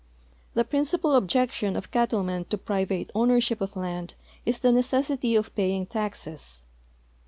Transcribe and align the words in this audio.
The 0.55 0.63
prin 0.65 0.85
cipal 0.85 1.15
objection 1.15 1.75
of 1.75 1.91
cattlemen 1.91 2.45
to 2.45 2.57
private 2.57 3.11
ownership 3.13 3.61
of 3.61 3.75
land 3.75 4.15
is 4.47 4.57
the 4.61 4.71
necessity 4.71 5.35
of 5.35 5.53
i)aying 5.53 5.89
taxes. 5.89 6.63